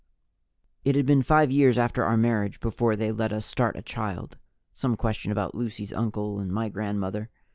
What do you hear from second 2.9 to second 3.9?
they let us start a